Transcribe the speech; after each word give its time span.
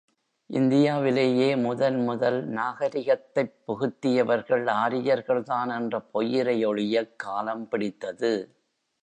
இந்தியாவிலேயே 0.49 1.55
முதன் 1.55 2.03
முதல் 2.03 2.49
நாகரிகத்தைப் 2.49 3.53
புகுத்தியவர்கள் 3.67 4.67
ஆரியர்கள் 4.77 5.43
தான் 5.43 5.69
என்ற 5.69 5.99
பொய்யுரை 6.13 6.65
ஒழியக் 6.65 7.15
காலம் 7.15 7.67
பிடித்தது. 7.67 8.33